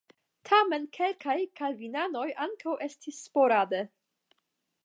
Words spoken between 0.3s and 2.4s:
Tamen kelkaj kalvinanoj